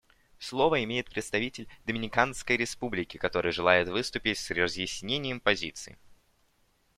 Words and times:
Слово 0.39 0.83
имеет 0.83 1.11
представитель 1.11 1.67
Доминиканской 1.85 2.57
Республики, 2.57 3.17
который 3.17 3.51
желает 3.51 3.87
выступить 3.87 4.39
с 4.39 4.49
разъяснением 4.49 5.39
позиции. 5.39 5.95